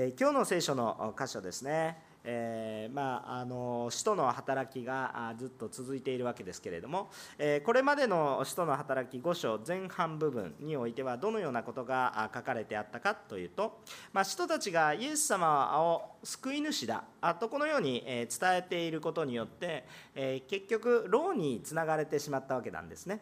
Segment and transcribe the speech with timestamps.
[0.00, 13.80] え、今日の聖書の箇所ですね、えー、まあ、あの使徒の働きがずっと続いているわけですけれども、えこれまでの使徒の働き5章前半部分においてはどのようなことが書かれてあったかというと、
[14.12, 17.02] まあ、使徒たちがイエス様を救い主だ
[17.40, 19.84] とこのように伝えていることによって、
[20.14, 23.18] え結局牢につながれてしまったわけなんですね。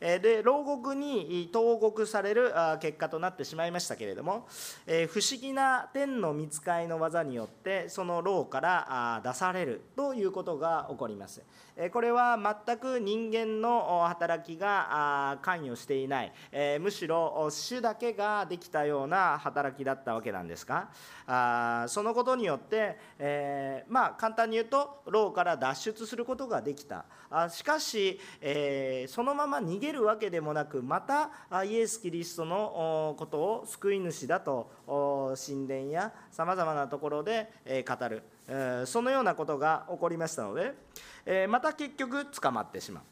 [0.00, 4.48] で牢獄に投獄される結果となってしまいましたけれども
[4.86, 11.42] 不思議な天の見つかいの技によってその牢から出されるということが起こります。
[11.92, 16.32] これは全く人間の働きが関与していない。
[16.80, 20.88] むしろ主だけができたような働きだったわけなんですが
[21.88, 27.06] そのことによって、えまあ簡単に言うと牢から脱出することができた。
[27.48, 31.30] しかし、えそのまま逃げるわけでもなくまた
[31.64, 34.70] イエス・キリストのことを救い主だと
[35.46, 37.50] 神殿やさまざまなところで
[37.88, 38.22] 語る。
[38.52, 40.74] えそのようなことが起こりましたので
[41.24, 43.02] えまた結局捕まってしまう。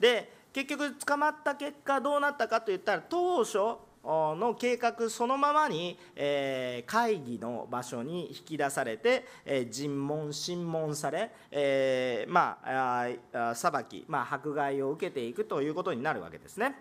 [0.00, 3.58] で結局捕まった結果どうなったかといったら当初
[4.04, 16.76] の計画そのままに、え会議の場所に引き出されて、え尋問審問され、えまあ裁き、まあ、迫害を受けていくということになるわけですね。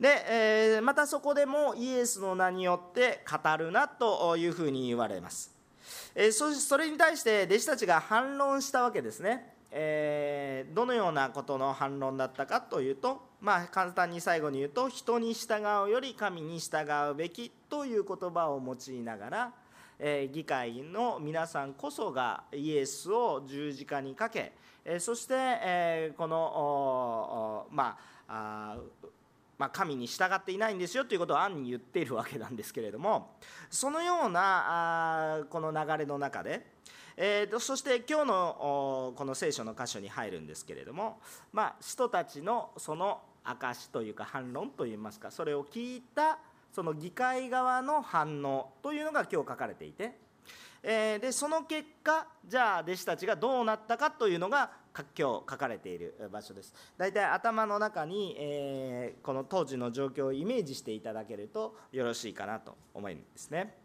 [0.00, 5.57] で、えまたそこでもイエスの名によって語るなというふうに言われます。
[6.14, 9.54] えそそれに対して弟子たちが反論したわけですね。
[9.70, 19.52] え、どのようなことの反論だったかというと、まあ、簡単に最後に言うと人に従うより神に従うべきという言葉を用いながら、
[19.98, 24.52] え、議会の皆さんこそがイエスを十字架にかけ、
[24.84, 28.76] え、そして、えこのまあ
[29.58, 33.34] ま、神に従っていないんですよということを暗に言っているわけなんですけれども
[33.68, 36.78] そのようなあこの流れの中で
[37.20, 41.18] えー、そして今日のこの聖書の箇所に入るんですけれども、
[41.52, 46.38] まあ、使徒たちのその証というか反論といいますかそれを聞いた
[46.72, 50.12] その議会側の反応というのが今日書かれていて、
[50.80, 54.70] え、でその結果じゃあ弟子たちがどうなったかというのが
[55.16, 56.74] 今日書かれている場所です。
[56.96, 63.78] 大体頭の中に、えー、この当時の状況をイメージしていただけるとよろしいかなと思うんですね。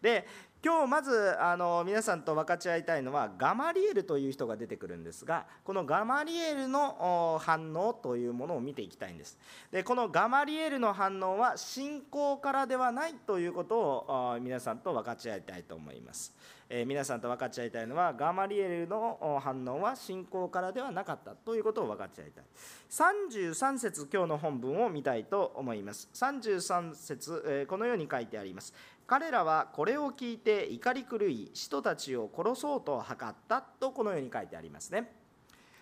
[0.00, 0.26] で
[0.66, 9.38] 今日まずあの皆さんと分かち合いたいのはガマリエルという人が出てくるんですがこのガマリエルの反応というものを見ていきたいんです。
[9.70, 16.34] でこのガマリエルの反応は信仰からではないということを皆さんと分かち合いたいと思います。
[16.68, 22.44] えー、皆さんと分かち合いたいのはガマリエルの反応は信仰からではなかったということを分かち合いたい。
[22.90, 26.08] 33節今日の本文を見たいと思います。
[26.12, 28.74] 33節、えー、このように書いてあります。
[29.06, 35.12] 彼らはこれを聞いて怒り狂い使徒たちを殺そうと図ったとこのように書いてありますね。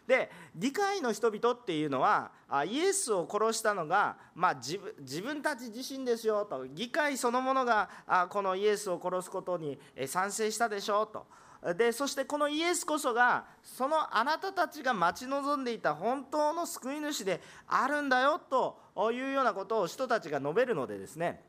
[0.07, 2.31] で議会の人々っていうのは
[2.67, 6.67] イエスを殺したのが、まあ、自分自分たち自身ですよと。
[6.67, 7.89] 議会そのものが
[8.29, 11.27] このイエスを殺すことに賛成したでしょうと。
[11.75, 18.79] でそしてこのイエスこそがそのあなたたちが待ち望んでいた本当の救い主であるんだよと
[19.13, 21.43] いうようなことを人たちが述べるのでですね。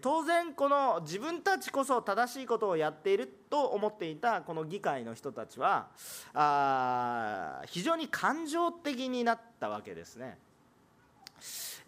[0.00, 5.86] 当然この自分たちこそ正しいことをやっていると思っていたこの議会の人たちは
[6.34, 10.38] あ非常に感情的になったわけですね。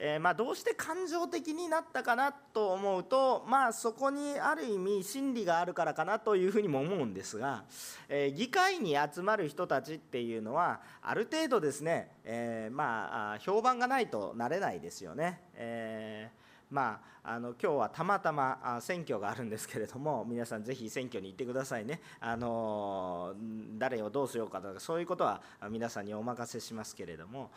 [0.01, 7.65] えー、まあ、どうして感情的になったかなと思うと、まあ、そこにある意味真理があるからかなというふうにも思うんですが、
[8.09, 15.41] えー、議会に集まる人たちっていうのはある程度ですね、えー、まあ評判がないとなれないですよね。
[15.55, 22.01] えーまあ、あの今日はたまたま選挙があるんですけれども皆さんぜひ選挙に行ってくださいね。
[22.21, 23.34] あの
[23.79, 25.41] 誰をどうしようかとかそういうことは
[25.71, 27.51] 皆さんにお任せしますけれども。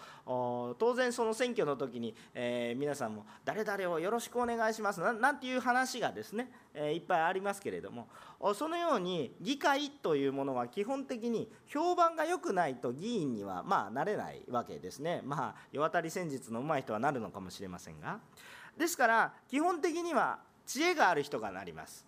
[0.78, 8.08] 当然その選挙の時に、えー、皆さんも誰々をよろしくお願いしますなんていう話がですね、えー、いっぱいありますけれども。
[8.56, 15.22] そのように議会というものは基本的に評判が良くないと議員にはまあなれないわけですね。
[15.24, 18.20] まあ世渡り戦術の上手い人はなるのかもしれませんが。
[18.82, 22.04] ですから基本的には知恵がある人がなります。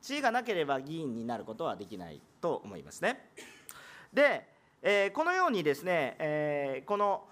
[0.00, 3.30] 知恵がなければ議員になることはできないと思いますね。
[4.10, 4.48] で、
[4.80, 7.24] えー、このようにですね、えー、この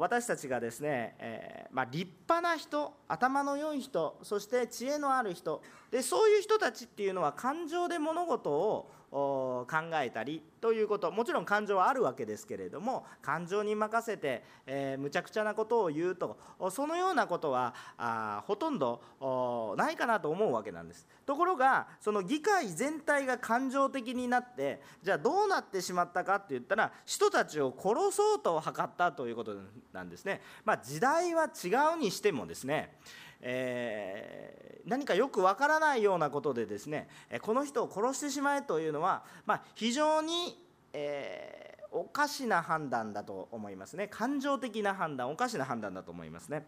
[0.00, 11.12] 私たちがですね、えー、まあ、立派な人頭の良い人そして知恵のある人でそういう人たちっていうのは感情で物事を考えたりということ。
[11.12, 16.38] もちろん感情はあるわけですけれども感情に任せて、えー、むちゃくちゃなことを言うと
[16.70, 19.02] そのようなことはあほとんど
[19.76, 21.06] ないかなと思うわけなんです。
[21.26, 29.54] ところがその議会全体が感情的になってじゃあどうなってしまったかって言ったら人たちを殺そうと図ったということ
[29.92, 32.96] なんですね、まあ、時代は違うにしてもですね
[33.42, 37.08] えー、何かよくわからないようなことでですね
[37.42, 40.56] この人を殺してしまえというのは、まあ、非常に、
[40.92, 44.08] えー、おかしな判断だと思いますね。
[44.08, 46.64] 感情的な判断おかしな判断だと思いますね。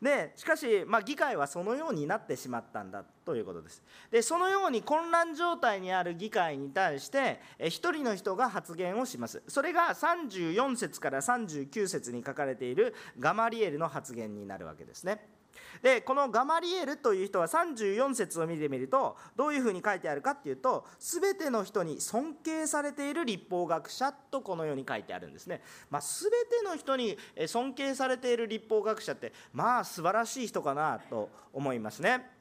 [0.00, 3.82] でしかし、まあ、議会はそのようになってしまったんだということです。
[4.10, 9.42] でそのように混乱状態にある議会に対して1人の人が発言をします。
[9.48, 15.35] それが34節から39節に書かれているガマリエルの発言になるわけですね。
[15.82, 26.30] でこのガマリエルという人は34節を見てみるとどういうふうに書いてあるかっていうと全ての人に尊敬されている立法学者とこのように書いてあるんですね、まあ、全
[26.60, 32.36] ての人に尊敬されている立法学者ってまあ素晴らしい人かなと思いますね。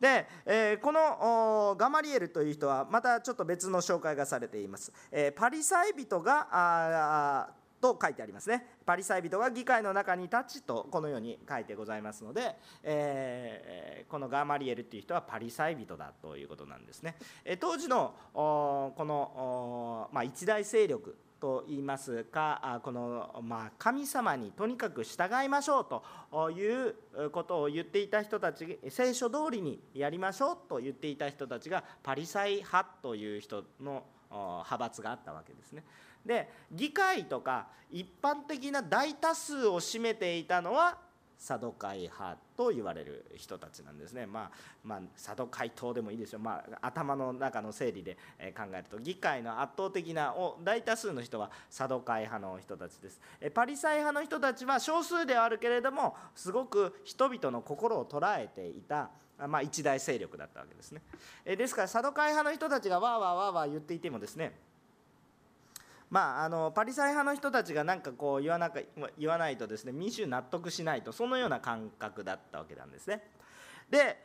[0.00, 7.48] で、えー、このガマリエルという人はまたちょっと別の紹介がされています、えー、パリサイ人が
[7.80, 17.16] と書いてありますねパリサイ人が議会の中に立ちとこのように書いてございますので、えー、このガーマリエルっていう人はパリサイ人だということなんですね
[17.60, 25.86] 当時のこの、まあ、一大勢力と言いますかこの、まあ、神様にとにかく従いましょう
[26.30, 35.84] ということを言っていた人たち聖書通りにやりましょうと言っていた人たちがパリサイ派という人の派閥があったわけですね。
[36.28, 40.98] で議会とか一般的な大多数を占めていたのは
[41.38, 44.26] サドカイ派と言われる人たちなんですね。
[44.26, 44.50] まあ、
[44.82, 46.40] まあ、サドカイ党でもいいですよ。
[46.40, 48.18] まあ、頭の中の整理で
[48.56, 50.34] 考えると、議会の圧倒的な
[50.64, 53.20] 大多数の人はサドカイ派の人たちです。
[53.54, 59.10] パリサイ派の人たちは少数ではあるけれども、すごく人々の心を捉えていた。
[59.46, 61.00] まあ、一大勢力だったわけですね。
[61.44, 64.58] ですから、サドカイ派の人たちがわーわーわーわー言っていてもですね、
[66.10, 68.80] まあ、あのパリサイ派の人たちが何かこう言わなか
[69.18, 73.22] 言わないとですね民衆納得しないとそのような感覚だったわけなんですね。
[73.90, 74.24] で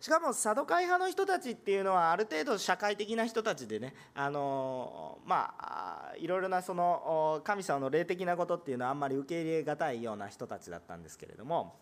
[0.00, 11.76] しかもサドカイ派の人たちっていうのはある程度社会的な人たちでねあのまあいろいろなその神様の霊的なことっていうのはあんまり受け入れがたいような人たちだったんですけれども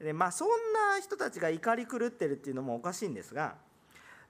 [0.00, 3.54] で、まあ、そんな人たちが怒り狂ってるっていうのもおかしいんですが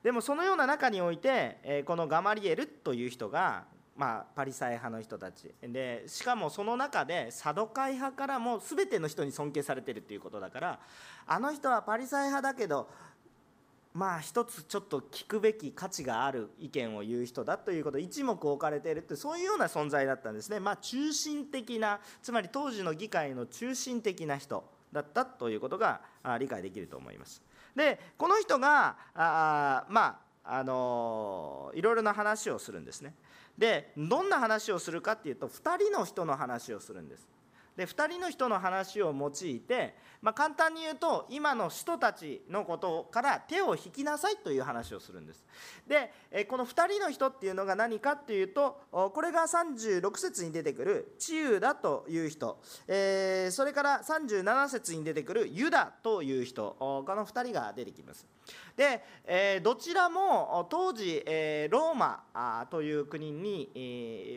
[0.03, 3.65] でもそのような中においてこのガマリエルという人が
[3.97, 5.53] まあ、パリサイ派の人たち。
[5.63, 10.79] でしかもその中でサドカイ派からも全ての人に尊敬されてるっていうことだから
[11.27, 12.89] あの人はパリサイ派だけど
[13.95, 20.61] まあ一つちょっと聞くべき価値がある意見を言う人だということ一目置かれているってそういうような存在だったんですね。
[20.61, 24.63] まあ中心的なつまり当時の議会の中心的な人
[24.93, 26.03] だったということが
[26.39, 27.43] 理解できると思います。
[27.75, 33.15] でこの人があまああのいろいろな話をするんですね。
[33.59, 37.29] でどんな話をするかっていうと2人の人の話をするんです。
[37.77, 45.45] で2人の人の話を用いて、まあ、簡単に言うと今の人たちのことから手を引きなさいという話をするんです。
[45.87, 46.11] で
[46.49, 52.59] この2人の人っていうのが何かっていうとこれが36節に出てくるチユダという人、
[52.89, 56.77] え、それから37節に出てくるユダという人。
[56.79, 58.27] この2人が出てきます。
[58.77, 63.79] で、えー、どちらも当時、えー、ローマという国に、え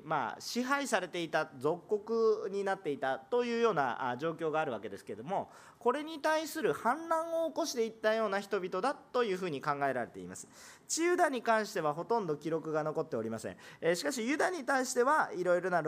[0.04, 5.50] ー、まあ、支配されていた属国になっていたというような状況があるわけですけれども
[5.80, 10.48] これに対する反乱を起こしていったような人々だというふうに考えられています。
[10.88, 15.82] チユダに関してはほとんど記録が残っておりません、えしかしユダに対してはいろいろな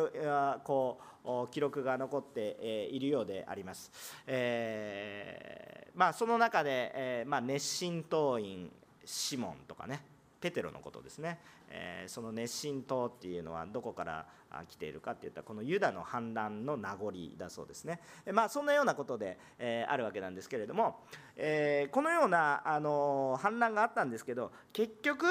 [0.64, 3.92] こう記録が残っているようであります、
[4.28, 8.72] えー、まあ、その中で、えまあ、熱心党員
[9.04, 10.11] シモンとかね。
[10.42, 14.26] ペテロのことですね、えその熱心党っていうのはどこから
[14.68, 18.02] 来ているかっていったらこのユダの反乱の名残だそうですね、
[18.34, 21.00] まあ、そんなようなことで、えあるわけなんですけれども、
[21.36, 25.26] えこのような、あの反乱があったんですけど結局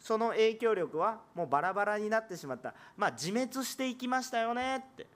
[0.00, 5.06] その影響力はもうバラバラになってしまった、まあ、自滅していきましたよねって。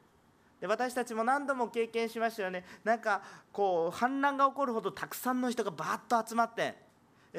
[0.60, 2.64] で私たちも何度も経験しましたよね。
[2.84, 6.74] なんかこう反乱が起こるほどたくさんの人がバーッと集まって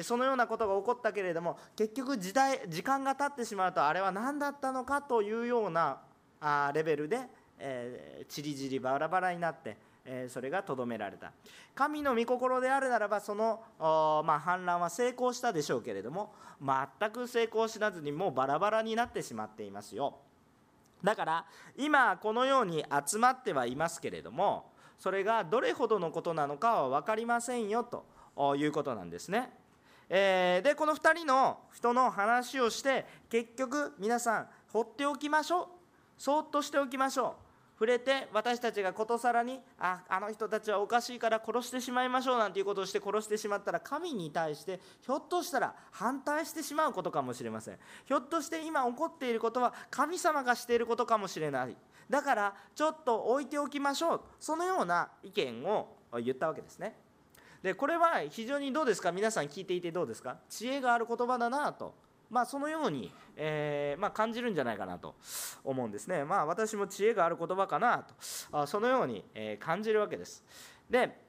[0.00, 6.00] そのようなことが起こったけれども結局時代時間が経ってしまうとあれは何だったのかというような
[6.40, 7.20] あレベルで
[7.64, 11.32] えー、ちりぢりバラバラになってえそれがとどめられた
[11.76, 20.16] 神の御心であるならばその、まあ、反乱は成功したでしょうけれども全く成功しなずにもうバラバラになってしまっていますよ
[21.04, 21.44] だから
[21.76, 28.04] 今このように集まってはいますけれどもそれがどれほどのことなのかは分かりませんよと
[28.56, 29.50] いうことなんですね。
[30.08, 35.66] えー、でこの2人の人の話をして結局皆さん放っておきましょう。
[36.16, 37.52] そっとしておきましょう。
[37.74, 47.78] 触れて私たちがことさらにああの人たちはおかしいから殺してしまいましょうなんていうことをして殺してしまったら神に対してひょっとしたら反対してしまうことかもしれません。
[48.04, 51.76] ひょっとして今起こっていることは神様がしていることかもしれない。
[52.08, 54.20] だからちょっと置いておきましょう。
[54.38, 56.96] そのような意見を言ったわけですね。
[57.62, 59.12] でこれは非常にどうですか？
[59.12, 60.36] 皆さん聞いていてどうですか？
[60.48, 61.94] 知恵がある言葉だなと。
[62.30, 65.14] まあ、そのように、えー、まあ、感じるんじゃないかなと
[65.64, 66.24] 思うんですね。
[66.24, 68.14] まあ、私も知恵がある言葉かなと。
[68.52, 70.42] あそのように、え感じるわけです。
[70.88, 71.20] で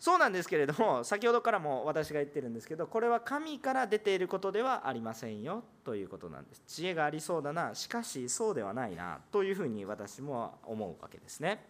[0.00, 5.64] そうなんですけれども先ほどからも私が言ってるんですけどこれは神から出ていることではありませんよ。
[5.84, 6.62] ということなんです。
[6.66, 7.74] 知恵がありそうだな。
[7.74, 9.18] しかしそうではないな。
[9.32, 11.66] というふうに私も思うわけですね。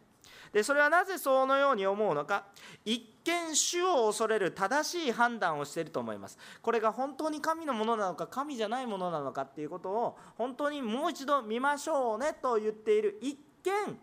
[0.53, 2.45] でそれはなぜそのように思うのか。
[2.85, 6.39] 一見主を恐れる正しい判断をしていると思います。
[6.63, 13.19] これが本当に神のものなのか神じゃないものなのかっていうことを本当にもう一度見ましょうねと言っている。
[13.21, 13.99] 一見、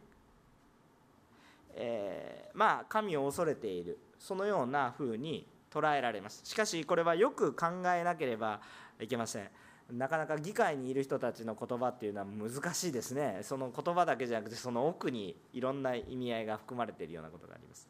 [1.76, 3.98] えー、まあ神を恐れている。
[4.20, 6.42] そのような風に捉えられます。
[6.44, 8.62] しかしこれはよく考えなければ
[9.00, 9.50] いけません。
[9.92, 13.40] なかなか議会にいる人たちの言葉っていうのは難しいですね。
[13.44, 17.88] その言葉だけじゃなくてその奥にいろんな意味合いが含まれているようなことがあります。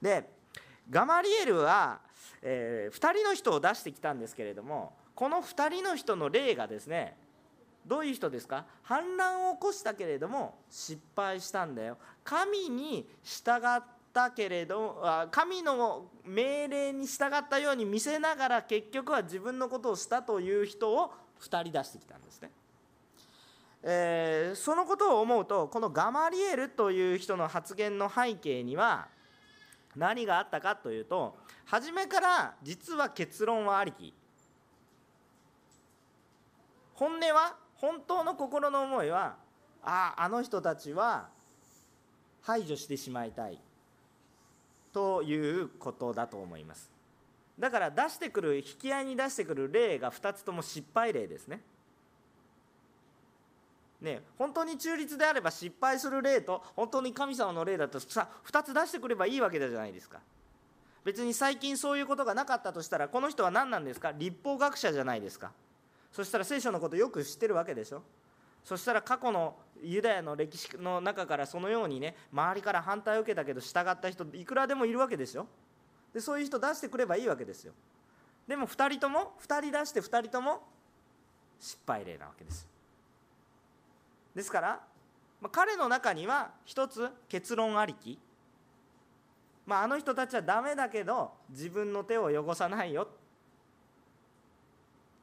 [0.00, 0.30] で
[0.88, 2.00] ガマリエルは、
[2.40, 7.16] えー、2人の人を出してきたんですけれどもこの2人の人の例がですね
[7.84, 8.66] どういう人ですか？
[8.82, 11.98] 反乱を起こしたけれども失敗したんだよ。
[12.22, 13.82] 神に従っ
[14.18, 22.50] たけれど神の命令に従ったように見せながら結局は自分のことをしたという人を2人出してきたんですね。
[23.84, 29.06] えー、そのことを思うとこのガマリエルという人の発言の背景には
[29.94, 34.12] 何があったかというと初めから実は結論はありき
[36.94, 39.36] 本音は本当の心の思いは
[39.84, 41.28] あああの人たちは
[42.42, 43.60] 排除してしまいたい
[44.98, 46.90] ということだと思います。
[47.56, 51.60] だから出してくる引き合いに出してくる例が2つとも失敗例ですね。
[54.00, 60.18] ね本当に中立であれば失敗する例と本当に神様の例だとさ2つ出してくればいいわけじゃないですか。
[61.04, 64.10] 別に最近そういうことがなかったとしたらこの人は何なんですか？
[64.10, 65.52] 立法学者じゃないですか。
[66.10, 68.02] そしたら聖書のことよく知ってるわけでしょ。
[68.64, 75.46] そしたら過去のユダヤの歴史の中からそのようにね周りから反対を受けたけど従った人いくらでもいるわけですよ。
[76.12, 77.72] でそういう人出してくればいいわけですよ。
[78.46, 80.62] でも2人とも2人出して2人とも
[81.60, 82.66] 失敗例なわけです。
[84.34, 84.80] ですから、
[85.40, 88.18] まあ、彼の中には一つ結論ありき、
[89.66, 93.08] まあ、あの人たちはダメだけど自分の手を汚さないよ。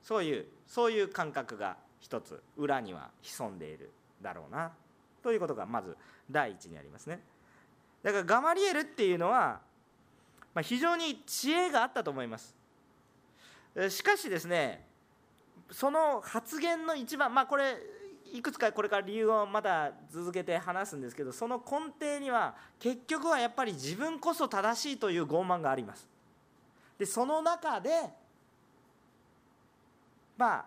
[0.04, 3.92] そういうそういう感覚が一つ裏には潜んでいる。
[4.22, 4.72] だろうな。
[5.22, 5.98] ということがまず
[6.30, 7.20] 第一にありますね。
[8.04, 9.60] だからガマリエルっていうのは、
[10.54, 12.56] まあ、非常に知恵があったと思います。
[13.90, 14.88] しかしですね
[15.72, 17.76] その発言の一番まあこれ
[18.32, 26.08] いくつかこれから理由をまだ続けて話すんですけどその根底には結局はやっぱり自分こそ正しいという傲慢があります。
[26.98, 27.90] でその中で
[30.38, 30.66] まあ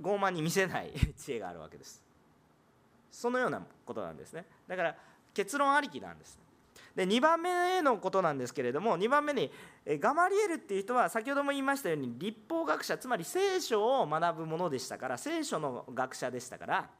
[0.00, 2.03] 傲慢に見せない知恵があるわけです。
[3.14, 4.44] そのようなことなんですね。
[4.66, 4.96] だから
[5.32, 6.38] 結論ありきなんです。
[6.94, 9.50] で2番目のことなんですけれども2番目に
[9.86, 16.90] ガマリエルっていう人は先ほども言いましたように立法学者つまり聖書を学ぶものでしたから聖書の学者でしたから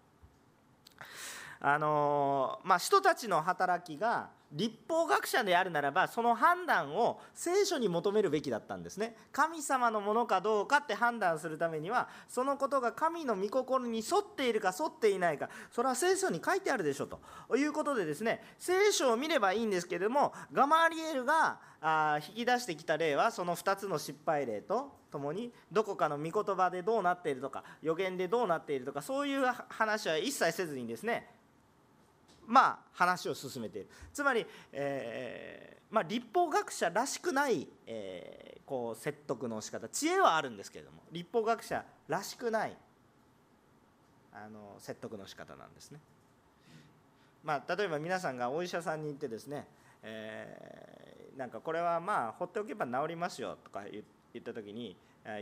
[1.61, 9.17] あのまあ、人たちの働きが立法学者であるならばその判断を聖書に求めるべきだったんですね。
[9.33, 17.21] 神様のものかどうかって判断するためにはそのことが神の御心に沿っているか沿っていないかそれは聖書に書いてあるでしょと。
[17.57, 21.59] いうことでですね聖書を見ればいいんですけれどもガマリエルが
[22.29, 31.29] 引き出してきた例はその2つの失敗例とともにどこかの御言葉でどうなっているとか予言でどうなっているとかそういう話は一切せずにですね
[32.47, 33.89] まあ、話を進めている。
[34.13, 39.89] つまり、えーまあ、立法学者らしくない、えー、こう説得の仕方。
[39.89, 42.77] 知恵はあるんですけれども立法学者らしくない
[44.33, 46.01] あの説得の仕方なんですね。
[47.45, 49.69] まあ、例えば皆さんがお医者さんに行ってですね、
[50.03, 54.97] えー、なんかこれはまあ放っておけば治りますよとか言っ言った時に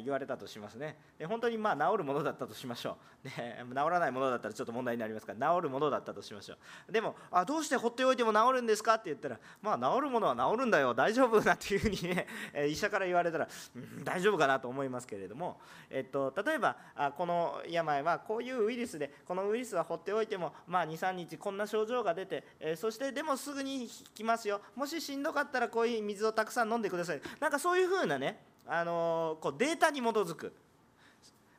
[0.04, 0.96] 言われたとしますね。
[1.18, 3.28] で本当にまあ治るものだったとしましょう。
[3.28, 3.30] で
[3.68, 6.56] 治らないものだったらちょっと問題になりますから治るものだったとしましょ
[6.88, 6.92] う。
[6.92, 8.94] でもあどうして放っておいても治るんですか？
[8.94, 10.94] って言ったらまあ治るものは治るんだよ。
[10.94, 12.26] 大丈夫なっていうふうにね
[12.68, 15.58] 医者から言われたら、うん、大丈夫かなと思いますけれども、
[15.90, 24.60] えっと、例えばあこの病はこういうウイルスでこのウイルスは放っておいても、まあ、23日こんな症状が出て、え、そしてでもすぐに来ますよ。
[24.76, 27.20] もししんどかったらこういう水をたくさん飲んでください。
[27.40, 30.52] なんかそういうふうなねあのこうデータに基づく、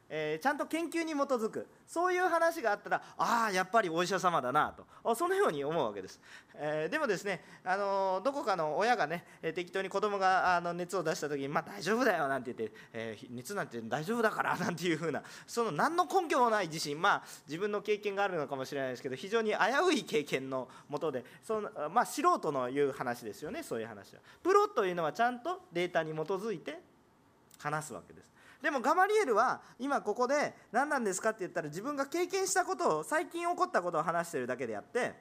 [0.09, 1.67] えー、ちゃんと研究に基づく。
[1.93, 5.15] そういう話があったらああやっぱりお医者様だなと。
[5.15, 6.19] そのように思うわけです、
[6.55, 16.99] えー、でもですね、あのどこかの親がね適当に子供があの熱を出した時に「まあ、大丈夫だよ」なんて言って、えー、熱なんて大丈夫だから なんていうふうなその何の根拠もない自信。
[16.99, 19.57] まあ自分の経験があるのかもしれないですけど非常に危
[19.89, 24.21] うい経験のもとでその、まあ、素人の言う話ですよねそういう話は。
[24.41, 26.92] プロというのはちゃんとデータに基づいて
[27.63, 28.31] 話すわけです。
[28.61, 35.13] でもガマリエルは今ここで何なんですかって言ったら自分が経験したことを最近起こったことを話してるだけであって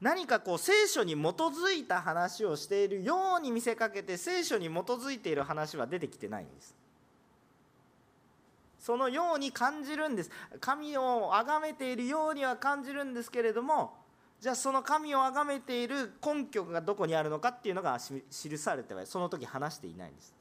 [0.00, 6.74] 何かこう聖書に基づいた話をしているように見せかけて聖書に基づいている話は出てきてないんです。
[8.78, 10.30] そのように感じるんです。
[10.60, 13.92] 神を崇めているようには感じるんですけれども
[14.40, 17.98] じゃあその神を崇めている根拠がどこにあるのかっていうのが
[18.30, 20.34] 記されてはその時話していないんです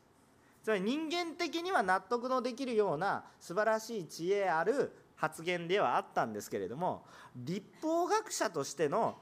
[0.64, 9.18] つまり人間的には納得のできるような素晴らしい知恵ある発言ではあったんですけれども立法学者としての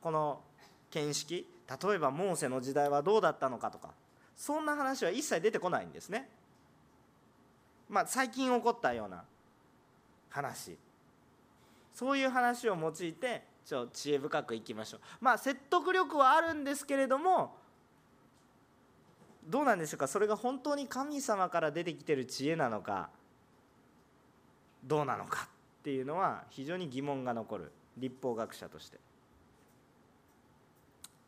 [0.00, 0.40] この
[0.90, 3.90] 見識例えばモーセの時代はどうだったのかとか
[4.36, 6.28] そんな話は一切出てこないんですね。
[7.88, 9.22] まあ、最近起こったような
[10.30, 10.76] 話
[11.94, 15.00] そういう話を用いてちょ知恵深くいきましょう。
[15.20, 17.56] まあ説得力はあるんですけれども
[19.46, 20.08] どうなんでしょうか？
[20.08, 23.08] それが本当に神様から出てきてる知恵なのか
[24.84, 25.48] どうなのか
[25.80, 28.98] っていうのは非常に疑問が残る立法学者として。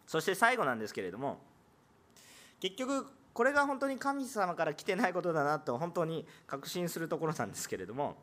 [0.07, 1.41] そして最後なんですけれども
[2.61, 8.17] 結局これが本当に神様から来てないことだなと本当に確信するところなんですけれども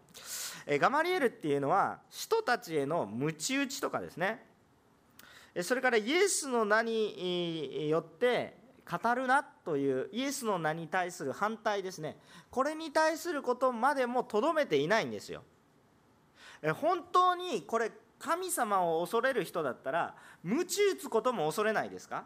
[0.68, 4.44] ガマリエルっていうのは人たちへの鞭打ちとかですね。
[5.62, 8.58] それからイエスの名によって
[8.90, 12.18] 語るなというイエスの名に対する反対ですね。
[12.50, 15.44] これに対することまでもとどめていないんですよ。
[16.82, 22.26] 本当にこれ神様を恐れる人だったら鞭打つことも恐れないですか？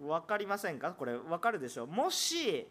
[0.00, 0.92] 分かりませんか？
[0.92, 1.84] これ分かるでしょ？
[1.84, 2.66] うもし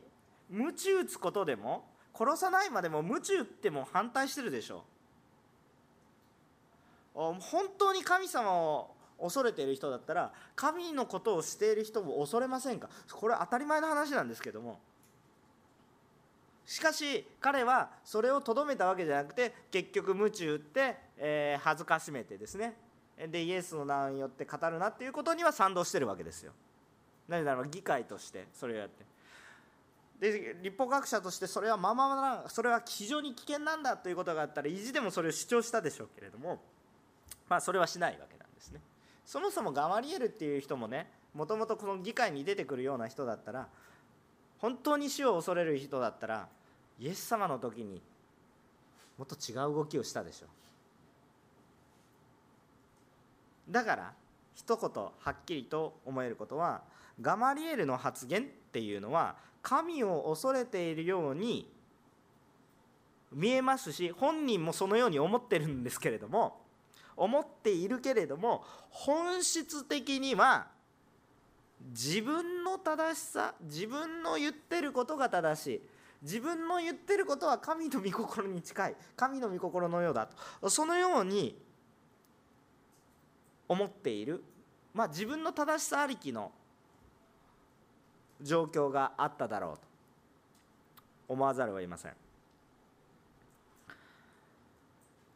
[0.49, 1.85] 鞭打つことでも
[2.17, 4.83] 殺さないまでも鞭打っても反対してるでしょ？
[7.15, 12.89] う本当に神様を恐れている人だったら神のことをしている人も恐れませんか？
[13.11, 14.79] これ当たり前の話なんですけども。
[16.65, 22.75] しかし彼はそれをとどめたわけじゃなくて結局鞭打って、えー、恥ずかしめてですね。
[23.27, 26.53] でイエスの名によって語るなっていうことには賛同してるわけですよ。
[27.29, 29.05] なぜならば議会としてそれをやって。
[30.19, 36.59] で立法学者としてそれはままなそれは非常に危険なんだということがあったら意地でもそれを主張したでしょうけれども
[37.47, 38.81] まあそれはしないわけなんですね。
[39.25, 43.67] そもそもガマリエルっていう人もねもともとこの議会に出てくるような人だったら
[44.57, 46.47] 本当に死を恐れる人だったら
[46.99, 48.01] イエス様の時に
[49.17, 50.49] もっと違う動きをしたでしょう。
[53.71, 54.13] だから
[54.55, 56.81] 一言はっきりと思えることは
[57.21, 61.69] ガマリエルの発言っていうのは神を恐れているように
[63.32, 66.62] 見えますし本人もそのように思ってるんですけれども
[67.15, 70.67] 思っているけれども本質的には
[71.91, 75.82] 自分の正しさ自分の言ってることが正しい
[76.21, 80.27] 自分の言ってることは神の御心に近い神の御心のようだ
[80.62, 81.58] とそのように
[83.67, 84.43] 思っている
[84.93, 86.51] まあ自分の正しさありきの
[88.41, 89.89] 状況があっただろうと。
[91.30, 92.13] 思わざるを得ません。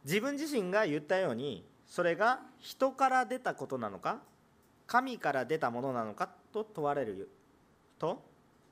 [0.04, 4.20] 自分自身が言ったようにそれが人から出たことなのか
[4.86, 7.30] 神から出たものなのかと問われる
[7.98, 8.22] と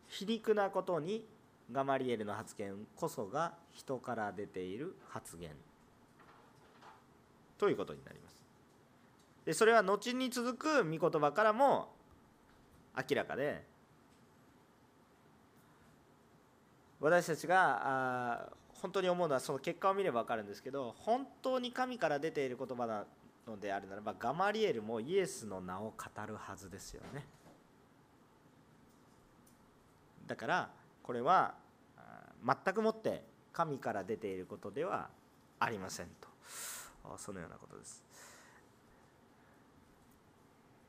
[0.09, 1.25] 皮肉なことに
[1.71, 5.53] ガマリエルの発言こそが人から出ている発言。
[7.57, 8.45] ということになります。
[9.47, 11.95] でそれは後に続く御言葉からも
[12.95, 13.65] 明らかで
[17.03, 18.49] 私たちが
[18.81, 23.05] 本当に思うのはその結果を見れば分かるんですけど本当に神から出ている言葉な
[23.47, 27.27] のであるならばガマリエルもイエスの名を語るはずですよね。
[30.29, 30.71] だから
[31.03, 31.55] これは
[32.47, 35.09] 全くもって神から出ていることでは
[35.59, 36.29] ありませんと。
[37.19, 38.05] そのようなことです。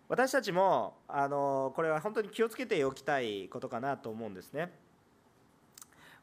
[0.07, 4.82] 私たちもあのこれは本当に気をつけておきたいことかなと思うんですね。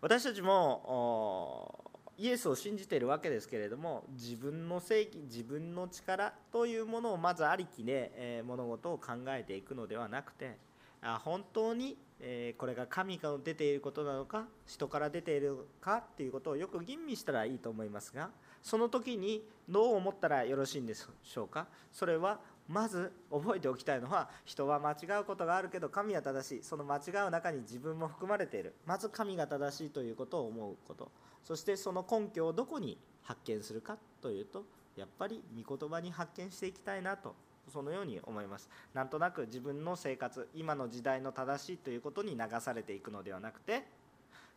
[0.01, 1.85] 私たちも
[2.17, 10.57] イエスを信じているわけですけれども自分の正義自分の力というものをまずありきで、え物事を考えていくのではなくて
[11.03, 18.31] 本当にえこれが神から出ていることなのか人から出ているかっていうことをよく吟味したらいいと思いますが
[18.63, 21.67] その時にどう思ったらよろしいんでしょうか？
[21.91, 26.63] それはまず覚えておきたいのは人は間違うことがあるけど神は正しい。
[26.63, 28.75] その間違う中に自分も含まれている。
[28.87, 31.11] まず神が正しいということを思うこと。
[31.43, 34.65] そしてその根拠をどこに発見するかというと
[34.97, 37.35] やっぱり御言葉に発見していきたいなと
[37.73, 38.71] そのように思います。
[38.95, 43.83] なんとなく自分の生活今の時代の正しいということに流されていくのではなくて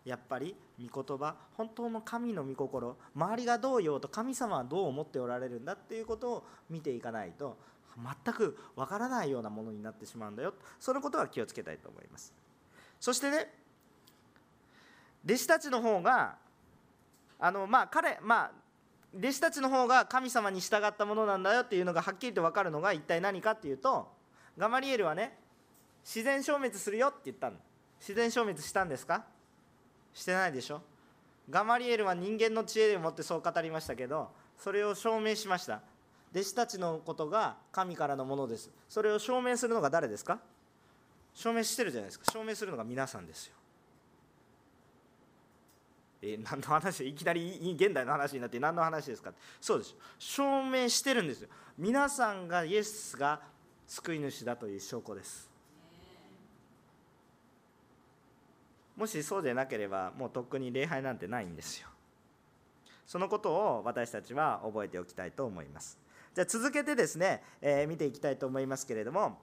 [0.05, 7.57] やっぱり御言葉本当の神の御心周りがどう言おうと神様はどう思っておられるんだっていうことを見ていかないと
[7.97, 10.53] 全くわからないようなものになってしまうんだよ。
[10.79, 12.33] そのことは気をつけたいと思います。
[12.99, 13.53] そしてね
[15.25, 16.35] 弟子たちの方が
[17.39, 18.51] あのまあ彼まあ
[19.15, 24.11] 弟子たちの方が神様に従ったものなんだよっていうのがはっきりと分かるのが一体何かっていうと
[24.57, 25.37] ガマリエルはね
[26.03, 27.57] 自然消滅するよって言ったの。
[27.99, 29.23] 自然消滅したんですか？
[30.13, 30.81] してないでしょ。
[31.49, 35.81] ガマリエルは人間の知恵でもってそう語りましたけどそれを証明しました。
[36.33, 38.71] 弟子たちのことが神からのものです。
[38.89, 40.39] それを証明するのが誰ですか？
[41.33, 42.25] 証明してるじゃないですか。
[42.31, 43.53] 証明するのが皆さんですよ。
[46.23, 47.07] え何の話？
[47.07, 49.31] いきなり現代の話になって何の話ですか？
[49.61, 49.95] そうです。
[50.17, 51.49] 証明してるんですよ。
[51.77, 53.41] 皆さんがイエスが
[53.87, 55.49] 救い主だという証拠です。
[58.95, 61.87] もしそうでなければもうとっくに礼拝なんてないんですよ。
[63.05, 65.99] そのことを私たちは覚えておきたいと思います。
[66.33, 69.37] じゃあ続けてですね、えー、見ていきたいと思いますけれども、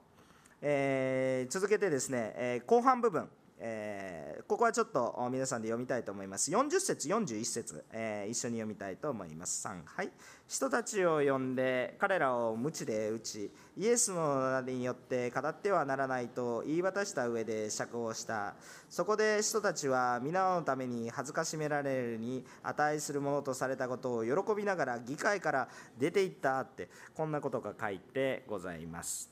[0.60, 3.28] えー、続けてですね、えー、後半部分。
[3.62, 6.50] えー、ここはちょっと皆さんで読みたいと思います。
[6.50, 9.66] 40節41節、えー、一緒に読みたいと思います。
[9.68, 10.10] 3はい
[10.48, 18.54] 人たちを呼んで彼らを鞭で打ちイエスの名によって語ってはならないと言い渡した上で釈放した。
[18.88, 25.68] そこで人たちは皆のために恥ずかしめられるに値するものとされたことを喜びながら議会から
[25.98, 29.30] 出て行ったってこんなことが書いてございます。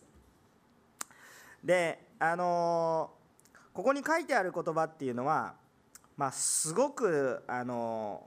[1.64, 3.17] であのー
[3.78, 5.54] ここに書いてある言葉っていうのは、
[6.16, 8.20] まあ、すごくあの、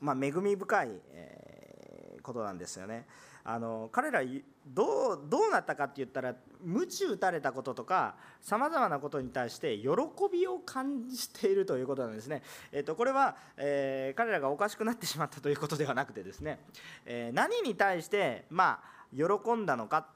[0.00, 3.06] まあ、恵み深い、えー、ことなんですよね。
[3.44, 4.20] あの彼ら
[4.66, 9.90] どうどうなったかって言ったら鞭打たれたこととかさまざまなことに対して喜
[10.32, 12.42] びを感じているということなんですね。
[12.72, 16.58] えーと、これは、えー、彼らがおかしくなってしまったということではなくてですね、
[17.04, 20.08] えー、何に対して、まあ、喜んだのか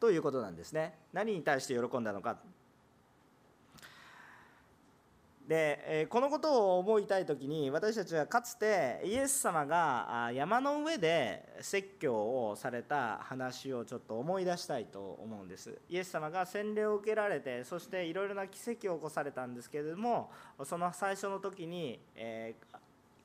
[0.00, 0.94] ということなんですね。
[1.12, 2.38] 何に対して喜んだのか
[5.52, 15.78] でこのことを思いたい時に私たちはかつてイエス様が山の上で説教をされた話をちょっと思い出したいと思うんです。
[15.90, 20.30] イエス様が洗礼を受けられてそしていろいろな奇跡を起こされたんですけれども
[20.64, 22.54] その最初の時に、え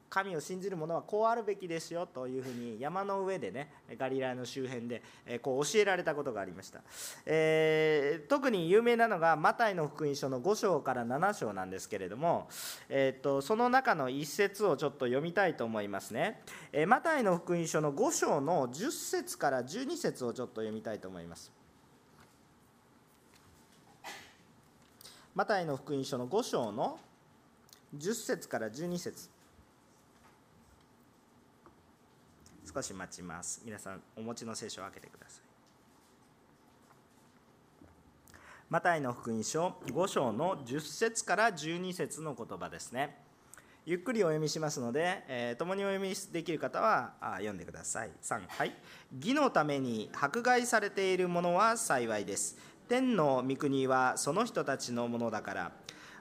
[0.09, 5.01] 神を信じる者はこうあるべきですよというふうに山の上でねガリラの周辺で
[5.41, 6.81] こう教えられたことがありました、
[7.25, 12.47] えー、特に有名なのがマタイの福音書の5章から7章なんですけれども、
[12.89, 16.41] えーと、その中の一節をちょっと読みたいと思いますね、
[16.71, 21.51] えー、マタイの福音書の5章の10節から12節をちょっと読みたいと思います。
[25.37, 26.97] マタイの福音書の5章の
[27.95, 29.36] 10節から12節。
[32.77, 33.59] 少し待ちます。
[33.65, 35.41] 皆さんお持ちの聖書を開けてください。
[38.69, 43.17] マタイの福音書5章の10節から12節の言葉ですね。
[43.87, 48.11] ゆっくりお読みしますので、えー、共にお読みできる方はあ読んでください。
[48.21, 48.75] 3はい
[49.19, 52.59] 義のために迫害されているものは幸いです。
[52.87, 55.71] 天の御国はその人たちのものだから。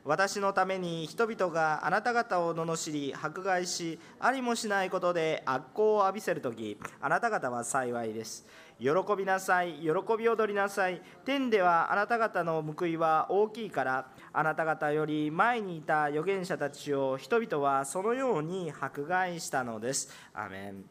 [0.07, 8.47] 私のために人々があなた方を罵り迫害しありもしないことで悪行を浴びせる時あなた方は幸いです。
[8.79, 11.03] 喜びなさい喜び踊りなさい。
[11.25, 20.15] 天ではあなた方の報いは大きいからあなた方より前にいた預言者たちを人々はそのように迫害したのです。
[20.33, 20.85] アメン。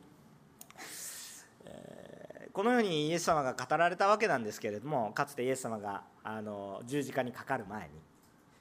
[2.52, 8.15] このようにイエス様が語られたわけなんですけれどもかつてイエス様があの十字架にかかる前に。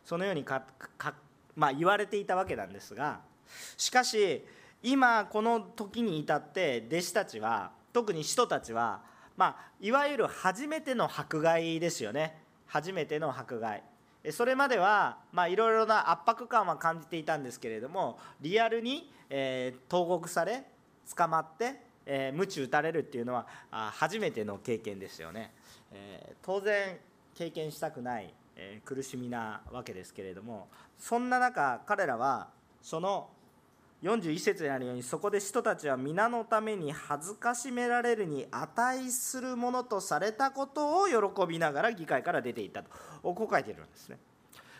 [0.05, 0.63] そのようにか
[1.57, 3.21] まあ、言われていたわけなんですが
[3.77, 4.45] しかし
[4.83, 9.03] 今この時に至って弟子たちは特に使徒たちは、
[9.37, 12.37] まあ、いわゆる初めての迫害ですよね。
[12.67, 13.85] 初めての迫害。
[14.33, 20.65] それまではいろいろな圧迫感は感じていたんですけれどもリアルに、えー、投獄され
[21.15, 25.53] 捕まってえー、鞭打たれるっていうのはあ初めての経験ですよね、
[25.93, 26.99] えー、当然
[27.35, 32.49] 経験したくない、えー、苦しみなわけですけれどもそんな中彼らは
[32.83, 33.29] その
[34.05, 42.91] 41節にあるようにそこで人たちは皆のために恥ずかしめられるに値するものとされたことを喜びながら議会から出ていったと。
[43.23, 44.19] こう書いているんですね。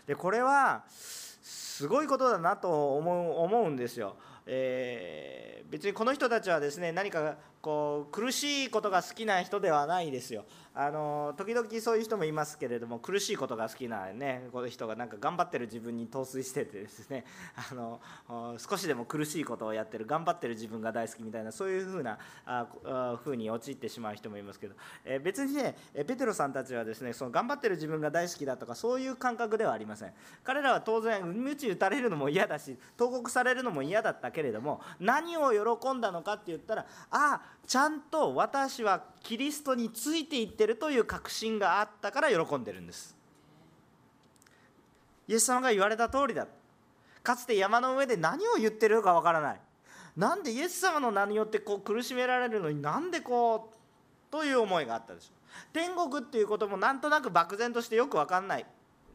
[0.07, 4.17] でこれはすごいことだなと思う思うんですよ。
[4.47, 10.45] えー、別にこの人たちはですね何かこう苦しいことが好きな人ではないですよ。
[10.75, 17.25] あの時々そういう人もいますけれども苦しいことが好きな、ね、この人がなんか頑張ってる自分に陶酔しててですね。
[17.71, 18.01] あの
[18.59, 24.75] 少しでも苦しいことをやってる頑張ってる自分が大好きみたいなそういうふうなあ風に陥ってしまう人もいますけど、
[25.07, 30.13] え別にねペテロさんたちはですねその頑張ってる自分が大好きだとかそういう感覚ではありません。
[30.43, 43.17] 彼らは当然鞭打たれるのも嫌だし投獄されるのも嫌だったけれども何を喜んだのかって言ったらああちゃんと私はキリストについていってるという確信があったから喜んでるんです。
[45.27, 46.47] イエス様が言われた通りだ。
[47.23, 49.61] かつて山の上で何を言ってるかわからない。
[50.17, 53.77] なんでイエス様の名によってこう苦しめられるのになんでこう
[54.31, 55.33] という思いがあったでしょう。
[55.73, 58.67] 天国っていうこともなんとなく漠然としてよく分かんない。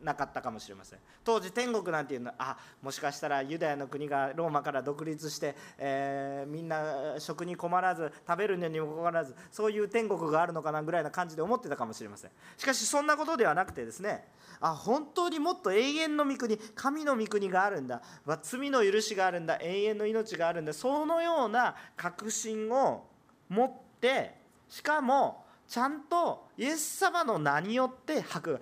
[0.04, 1.00] なかったかもしれません。
[1.24, 12.32] 当時天国なんていうのはあもしかしたらユダヤの国がローマから独立して、えー、みんな食に困らず食べるのにも困らずそういう天国があるのかなぐらいな感じで思ってたかもしれません。
[12.58, 14.26] しかしそんなことではなくてですね
[14.62, 18.02] あ本当にもっと永遠の御国神の御国があるんだ。
[18.42, 19.58] 罪の許しがあるんだ。
[19.62, 20.74] 永遠の命があるんだ。
[20.74, 23.06] そのような確信を
[23.48, 24.36] 持って
[24.70, 28.62] しかもちゃんとイエス様の名によって吐く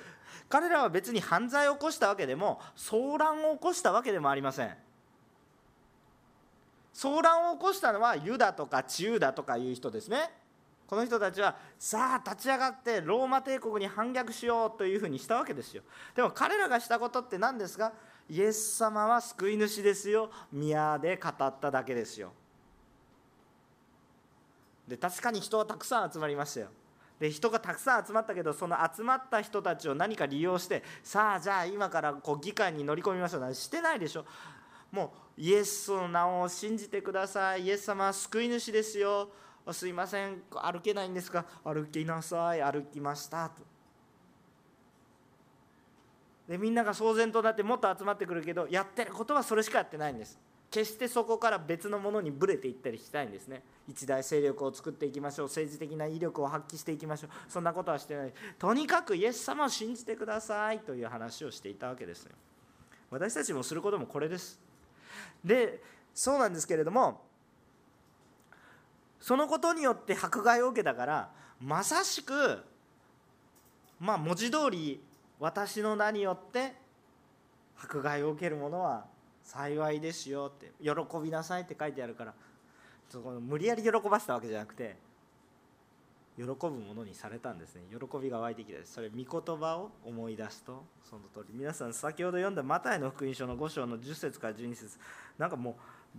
[0.49, 4.73] 彼らは別に犯罪を起こしたわけでも騒乱を起こしたわけでもありません。
[6.93, 10.31] 騒乱を起こしたのはユダとかチユダとかいう人ですね。
[10.87, 15.83] この人たちはさあ立ち上がってローマ帝国に反逆しようというふうにしたわけですよ。
[16.15, 17.91] でも彼らがしたことって何ですか？
[18.29, 20.31] イエス様は救い主ですよ。
[20.51, 22.31] 宮で語っただけですよ。
[24.87, 26.69] で確かに人はたくさん集まりましたよ。
[27.19, 34.25] で人がたくさん集まったけどその集まった人たちを何か利用してさあじゃあ今からこう議会に乗り込みましょうしてないでしょ。
[34.91, 37.63] もうイエスの名を信じてください。
[37.63, 39.29] イエス様は救い主ですよ。
[39.71, 40.43] すいません。
[40.49, 42.61] 歩けないんですか歩きなさい。
[42.61, 43.63] 歩きましたと。
[46.47, 50.39] でみんなが騒然となってもっと集まってくるけどやってることはそれしかやってないんです。
[50.69, 53.63] 決してそこから別のものにぶれていったりしたいんですね。
[53.87, 55.47] 一大勢力を作っていきましょう。
[55.47, 57.29] 政治的な威力を発揮していきましょう。
[57.47, 58.33] そんなことはしてない。
[58.59, 62.31] とにかくイエス様を信じてくださいという話をしていたわけですよ。
[63.09, 64.59] 私たちもすることもこれです。
[65.43, 65.81] で
[66.13, 67.21] そうなんですけれども
[69.19, 72.63] そのことによって迫害を受けたからまさしく
[73.99, 75.01] まあ文字通り
[75.39, 76.73] 私の名によって
[77.81, 79.05] 迫害を受ける者は
[79.47, 80.91] 幸いですよって喜
[81.23, 82.33] びなさいって書いてあるから
[83.09, 84.97] そこの無理やり喜ばせたわけじゃなくて
[86.35, 87.81] 喜ぶものにされたんですね。
[87.89, 91.57] 喜びが湧いてきたそれ御言葉を思い出すとその通り。
[91.57, 94.99] 皆さん先ほど読んだマタイの福音書の5章の10節から12節
[95.37, 95.75] なんかもう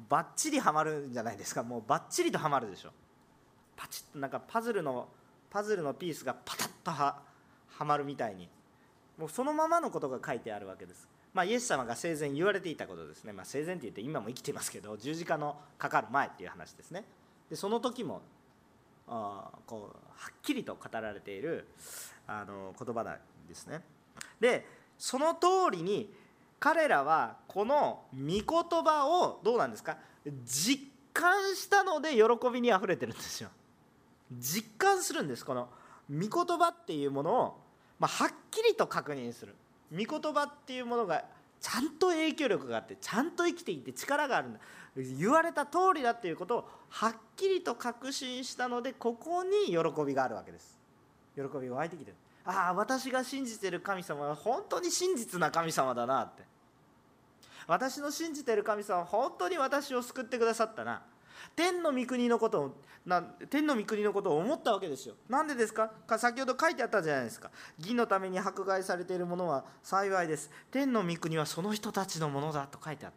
[0.09, 1.62] バッチリはまるんじゃないですか。
[1.62, 2.91] もうバッチリとはまるでしょ。
[3.77, 5.07] パチッとなんかパズルの
[5.51, 7.21] パズルのピースがパタッとは
[7.77, 8.49] はまるみたいに。
[9.19, 11.07] もうそのままのことが書いてあるわけです。
[11.35, 17.05] まあ、イエス様が生前言われていたことですね、まあ、生前って言って今も生きていますけど十字架のかかる前っていう話ですね。
[17.49, 18.23] でその時も
[19.07, 21.67] あこうはっきりと語られている
[22.27, 23.83] あの言葉なんですね。
[24.41, 24.67] で
[24.99, 26.12] その通りに
[26.61, 28.43] 彼らはこの御言
[28.85, 29.97] 葉をどうなんですか？
[30.45, 33.51] 実感したので喜びにあふれてるんですよ。
[34.33, 35.45] 実感するんです。
[35.45, 35.69] この
[36.11, 37.61] 御言葉っていうものを、
[37.99, 39.55] まあ、はっきりと確認する。
[39.92, 41.24] 御言葉っていうものが
[41.61, 44.61] ちゃんと影響力があってちゃんと生きていて力があるんだ。
[44.96, 50.77] 言われた通りだっていうことをはっきりと確信したのでここに喜びがあるわけです。
[51.37, 52.16] 喜びが湧いてきてる。
[52.44, 56.42] ああ私が信じてる神様は本当に真実な神様だなって。
[57.66, 61.03] 私の信じてる神様は本当に私を救ってくださったな。
[61.57, 62.74] 天の御国のことを
[63.07, 65.14] な天の御国のことを思ったわけですよ。
[65.29, 65.88] なんでですか？
[66.07, 67.51] か先ほど書いてあったじゃないですか。
[67.79, 70.51] 義のために迫害されているものは幸いです。
[70.70, 73.12] 天の御国はその人たちのものだと書いてあっ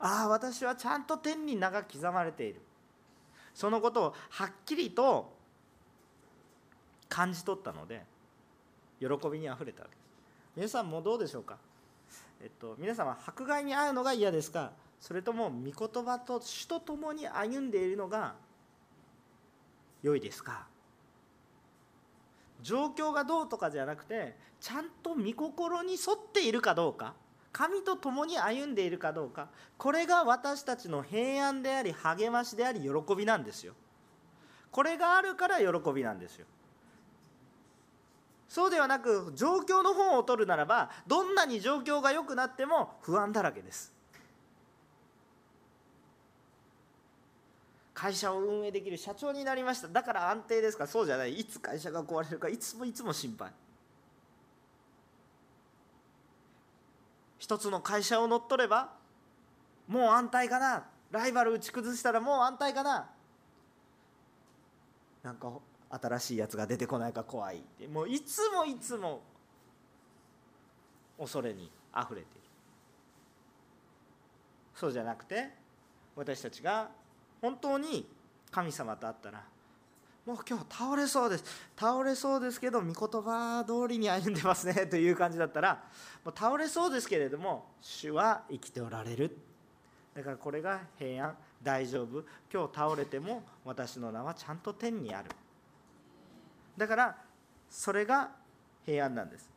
[0.00, 0.06] た。
[0.06, 2.60] ああ私はちゃんと天に名が刻まれている。
[3.54, 5.32] そのことをはっきりと
[7.08, 8.04] 感じ取ったので
[9.00, 10.08] 喜びにあふれたわけです。
[10.54, 11.56] 皆さんもどうでしょうか？
[12.42, 14.72] えっと皆さんは迫害に遭うのが嫌ですか？
[15.00, 18.34] それとも御言葉と主と共に歩んでいるのが
[20.02, 20.66] 良いですか？
[22.62, 27.14] 状況がどうとかじゃなくてちゃんと御心に沿っているかどうか
[27.52, 33.74] 神と共に歩んでいるかどうかこれが私たちの平安であり励ましであり喜びなんですよ。
[34.70, 36.46] これがあるから喜びなんですよ。
[38.48, 43.92] そうではなく状況の方を取るならばどんなに状況が良くなっても不安だらけです。
[48.00, 49.88] 会社を運営できる社長になりました。
[49.88, 50.86] だから安定ですか？
[50.86, 51.34] そうじゃない。
[51.34, 53.50] いつ会社が壊れるかいつもいつも心配。
[57.40, 58.92] 一つの会社を乗っ取れば
[59.88, 60.86] もう安泰かな。
[61.10, 63.10] ライバル打ち崩したらもう安泰かな。
[65.24, 65.50] なんか
[65.90, 67.64] 新しいやつが出てこないか怖い。
[67.92, 69.22] もういつもいつも
[71.18, 72.40] 恐れにあふれている。
[74.76, 75.50] そうじゃなくて
[76.14, 76.90] 私たちが
[77.40, 78.08] 本当に
[78.50, 79.42] 神様と会ったら
[80.26, 81.44] もう今日倒れそうです。
[81.74, 85.82] 倒れそうですけど御言葉通りに歩んでますねという感じだったら
[86.22, 89.36] もう倒れそうですけれども主は生きておられる。
[90.14, 92.24] だからこれが平安大丈夫。
[92.52, 95.30] 今日倒れても私の名はちゃんと天にある。
[96.76, 97.16] だから
[97.70, 98.30] それが
[98.84, 99.48] 平安なんです。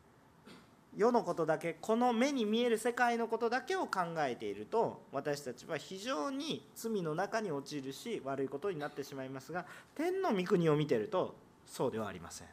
[0.94, 11.34] 世のことだけこの目に見える世界のことだけを考えていると私たちは非常に罪の中に陥るし悪いことになってしまいますが天の御国を見ていると
[11.66, 12.48] そうではありません。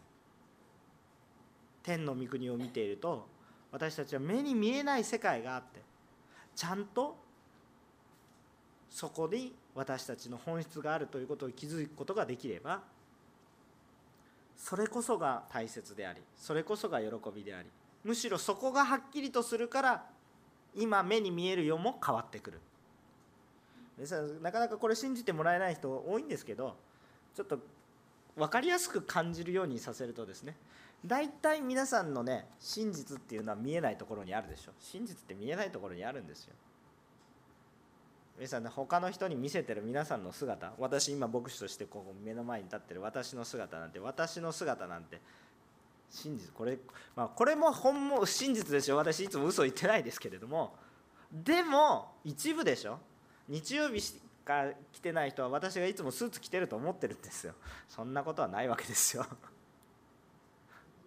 [1.83, 3.27] 天の御国を見ていると
[3.71, 5.81] 私たちは目に見えない世界があって
[6.55, 7.17] ちゃんと
[8.89, 12.81] そこに私たちの本質があるということを気づくことができれば
[14.57, 17.69] それこそが大切でありそれこそが喜びであり
[18.03, 20.05] むしろそこがはっきりとするから
[20.75, 22.59] 今目に見える世も変わってくる。
[24.41, 26.77] なかなかこれ信じてもらえない人多いんですけど
[27.35, 27.59] ちょっと
[28.37, 30.55] 分かりやすく感じるようにさせるとですね
[31.05, 34.71] 大体皆さんのね真実っていうのは見えないところにあるでしょ。
[34.79, 36.53] 真実って見えないところにあるんですよ。
[38.37, 45.19] 皆さんね他の人に見せてる皆さんの姿私今牧師としてここ目の前に立ってる私の姿なんて私の姿なんて
[46.09, 46.51] 真実。
[46.53, 46.77] これ,、
[47.15, 50.75] まあ、これも本も真実ですよ私いつも嘘言ってないですけれども。
[51.31, 52.99] でも一部でしょ。
[53.47, 57.53] 日曜日しか来てない人は私がいつもスーツ着てると思ってるんですよ。
[57.87, 59.25] そんなことはないわけですよ。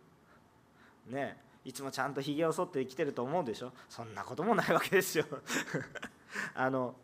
[1.09, 1.43] ねえ。
[1.65, 3.73] いつもちゃんとひげを剃って来てると思うでしょ。
[3.88, 5.27] そんなこともないわけですよ。
[6.55, 6.97] あの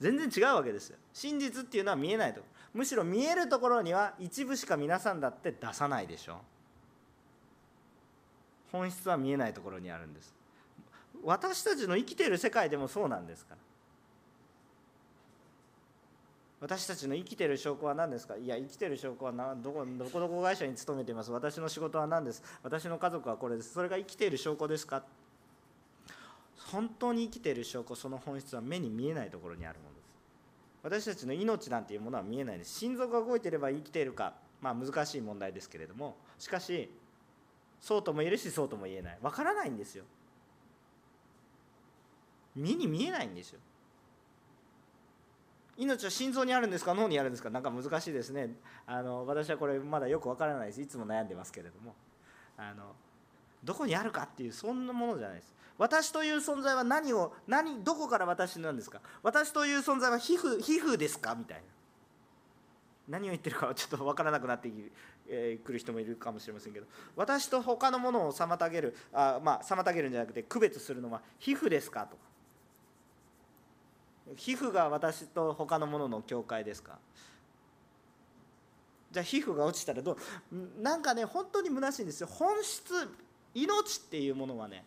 [0.00, 0.98] 全然違うわけですよ。
[1.12, 2.42] 真実っていうのは見えないと。
[2.72, 6.40] むしろ見えるところには一部しか皆さんだって出さないでしょ。
[8.72, 10.34] 本質は見えないところにあるんです。
[11.24, 13.58] 私たちの生きている世界でもそうなんですから。
[16.60, 18.36] 私たちの生きている証拠は何ですか？
[18.36, 21.30] いや生きている証拠はどこどこどこ会社に勤めています。
[21.32, 22.42] 私の仕事は何です？
[22.62, 23.72] 私の家族はこれです。
[23.72, 25.02] それが生きている証拠ですか？
[26.70, 31.02] 本当に生きている証拠その本質は目に見えないところにあるものです。
[31.02, 32.78] 私たちの命なんていうものは見えないです。
[32.78, 34.34] 心臓が動いていれば生きているか。
[34.60, 36.16] まあ難しい問題ですけれども。
[36.38, 36.90] しかし
[37.80, 39.18] そうとも言えるしそうとも言えない。
[39.22, 40.04] わからないんですよ。
[42.54, 43.60] 目に見えないんですよ。
[45.76, 46.92] 命は心臓にあるんですか？
[46.92, 47.48] 脳にあるんですか？
[47.48, 48.50] なんか難しいですね。
[48.86, 50.82] あの私はこれまだよくわからないです。
[50.82, 51.94] いつも悩んでますけれども。
[52.58, 52.92] あの
[53.64, 55.54] どこにあるかっていうそんなものじゃないです。
[55.78, 59.00] 私という存在は何を何どこから私なんですか？
[59.22, 61.34] 私という存在は皮膚皮膚ですか？
[61.34, 61.62] みたいな。
[63.10, 64.70] 何を言ってるかはちょっと分からなくなって
[65.64, 72.22] くる人もいるかもしれませんけど私と他のものを妨げるあまあ妨げるんじゃなくて区別するのは皮膚ですかとか。
[74.36, 76.98] 皮膚が私と他のものの境界ですか。
[79.10, 80.16] じゃあ皮膚が落ちたらど
[80.52, 80.80] う？
[80.80, 82.28] なんかね本当に虚しいんですよ。
[82.28, 82.94] 本質
[83.54, 84.84] 命っていうものはね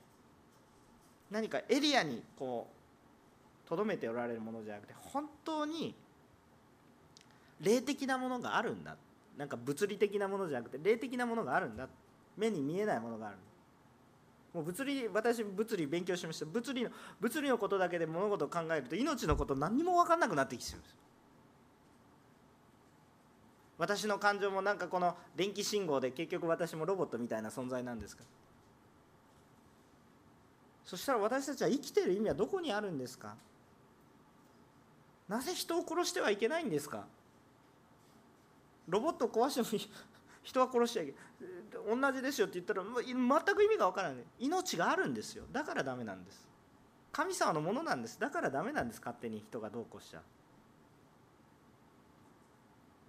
[1.29, 2.69] 何かエリアにこ
[3.65, 5.93] うとどめておられるものじゃなくて本当に
[7.61, 8.95] 霊的なものがあるんだ。
[9.37, 11.87] なんか物理的なものじゃなくて霊的なものがあるんだ。
[12.37, 13.37] 目に見えないものがある
[14.53, 16.45] もう物理私物理勉強しました。
[16.45, 16.89] 物理の
[17.19, 20.81] 物理のことだけで物事を考えると命のこと何にも分かんなくなってきちゃう
[23.77, 28.23] 私の感情もなんかこの電気信号で結局私もロボットみたいな存在なんですか。
[30.85, 33.35] そしたら私たちは生きてる意味はどこにあるんですか。
[35.27, 37.05] なぜ人を殺してはいけないんですか。
[38.87, 39.83] ロボット壊しても
[40.43, 42.01] 人は殺しちゃいけない。
[42.01, 44.23] 同じですよって言ったら全く意味がわからない。
[44.39, 45.45] 命があるんですよ。
[45.51, 46.47] だからダメなんです。
[47.11, 48.19] 神様のものなんです。
[48.19, 48.99] だからダメなんです。
[48.99, 50.23] 勝手に人がどうこうしちゃう。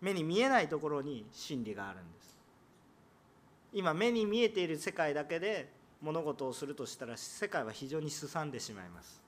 [0.00, 2.38] 目に見えないところに真理があるんです。
[3.72, 9.22] 今目に見えている世界だけで物事をするとしたら世界は非常にすさんでしまいます。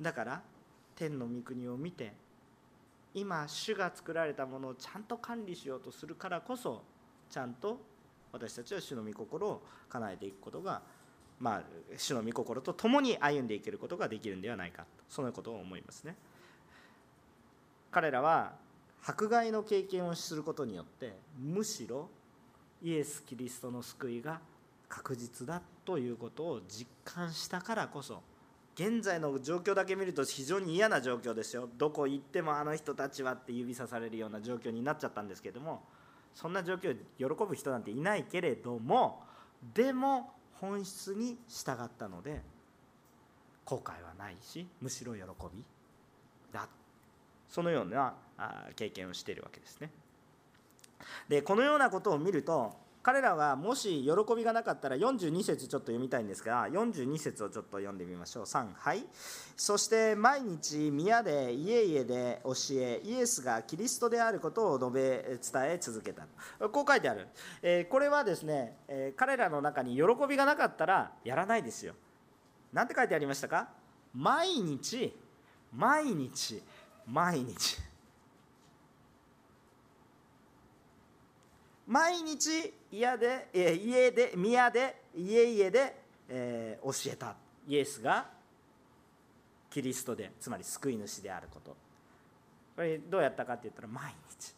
[0.00, 0.42] だから
[0.96, 2.12] 天の御国を見て
[3.16, 6.82] 今主が作られたものをちゃんと管理しようとするからこそ
[7.30, 7.80] ちゃんと
[8.30, 10.82] 私たちは主の御心を叶えていくことが
[11.40, 11.62] まあ
[11.96, 16.14] 主の御心と共に歩んでいけることができるんではないかとそのことを思いますね。
[17.90, 18.52] 彼らは
[19.02, 22.10] 迫害の経験をすることによってむしろ
[22.82, 24.40] イエス・キリストの救いが
[24.90, 28.20] 確実だということを実感したからこそ
[28.76, 31.66] 現在の状況だけ見ると非常に嫌な状況ですよ。
[31.78, 35.82] どこ行ってもあの人たちはって指さされるような状況になっちゃったんですけども
[36.34, 39.22] そんな状況を喜ぶ人なんていないけれども
[39.74, 42.42] でも本質に従ったので
[43.64, 45.22] 後悔はないしむしろ喜
[45.54, 45.64] び。
[46.52, 46.68] だ。
[47.48, 48.14] そのような
[48.76, 49.90] 経験をしているわけですね。
[51.30, 52.76] でこのようなことを見ると
[53.06, 58.44] 彼らがもし喜びがなかったら42節ちょっと読みたいんですが42節をちょっと読んでみましょう。
[58.46, 59.04] 3はい。
[59.56, 66.26] そして毎日宮で家々で教えイエスがキリストであることを述べ伝え続けた。
[66.68, 67.28] こう書いてある、
[67.62, 71.94] えー、これはですね、えー、彼らの中に喜びがなかったらやらないですよ。
[72.72, 73.68] なんて書いてありましたか？
[74.16, 75.16] 毎日
[75.72, 76.60] 毎日
[77.06, 77.86] 毎日。
[81.86, 85.96] 毎日家で家で宮で家々で、
[86.28, 87.36] えー、教えた。
[87.68, 88.26] イエスが
[89.68, 91.76] キリストでつまり救い主であること。
[92.76, 94.54] これどうやったかって言ったら毎日。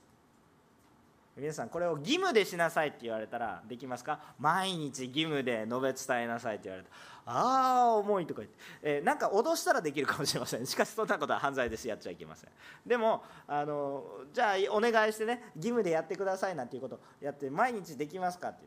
[1.37, 4.21] 皆さんこれを義務でしなさいって言われたらできますか？
[4.39, 6.91] 毎日義務で述べ伝えなさいって言われた。
[7.31, 10.67] ああ重いとか言って、えー、なんか脅したらできるかもしれません。
[10.67, 11.87] しかしそんなことは犯罪です。
[11.87, 12.51] やっちゃいけません。
[12.87, 14.03] でもあの
[14.33, 18.61] じゃあお願いしてね義務でやってくださいなんていうことをやって毎日できますかって。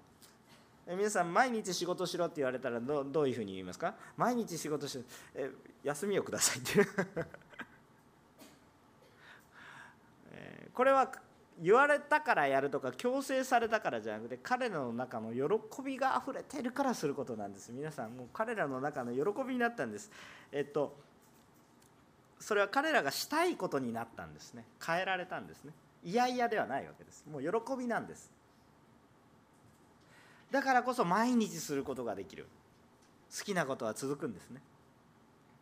[0.85, 3.95] 言って皆さん毎日仕事しろって言われたらどどういうふうに言いますか？
[4.15, 5.03] 毎日仕事しろ。
[5.33, 5.49] え
[5.83, 6.87] 休みをくださいって
[10.33, 11.11] えこれは
[11.61, 17.71] 言われたからやるとか強制されたからじゃなくて彼らの中の喜びがあふれてるからすることなんです。
[17.71, 20.11] 皆さんもう彼らの中の喜びになったんです。
[20.51, 20.97] えっと
[22.39, 24.65] それは彼らがしたいことになったんですね。
[24.83, 25.73] 変えられたんですね。
[26.03, 27.23] いやいやではないわけです。
[27.31, 28.31] もう喜びなんです。
[30.49, 32.47] だからこそ毎日することができる。
[33.37, 34.61] 好きなことは続くんですね。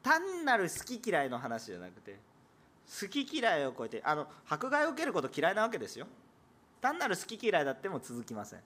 [0.02, 2.18] 単なる好き嫌いの話じゃなくて
[2.90, 6.08] 好き嫌いを超えてあの迫害を受けること嫌いなわけですよ。
[6.82, 8.60] 単なる好き嫌いだっても続きません。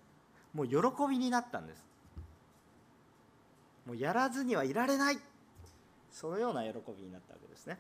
[0.54, 0.78] もう喜
[1.10, 1.84] びになったんです。
[3.86, 5.20] もうやらずにはいられない。
[6.12, 7.78] そのような喜びになったわけですね。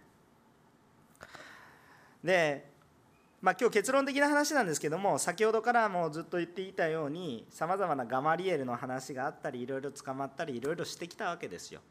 [2.23, 2.71] で
[3.41, 11.81] まあ今日結論的な話なんですけども先ほどからもずっと言っていたようにさまざまなガマリエルの話があったりいろいろ捕まったりいろいろしてきたわけですよ。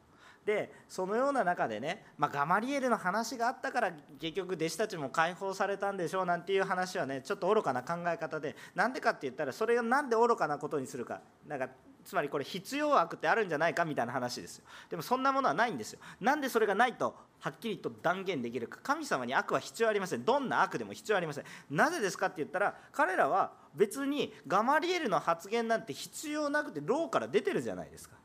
[0.44, 11.20] でそのような中でね、まあ、ガマリエルの話があったから結局弟子たちも解放されたんでしょうなんていう話はねちょっと愚かな考え方でなんでかって言ったらそれが何で愚かなことにするか。
[11.46, 11.68] なんか
[12.04, 14.64] つまりこれ必要悪ってあるんじゃないかみたいな話ですよ。
[14.90, 16.00] でもそんなものはないんですよ。
[16.20, 18.80] なんでそれがないとはっきりと断言できるか。
[18.82, 20.24] 神様に悪は必要ありません。
[20.24, 21.44] どんな悪でも必要ありません。
[21.70, 28.16] なぜですかって言ったら彼らは別にガマリエルの発言なんて必要なくて牢から出てるじゃないですか。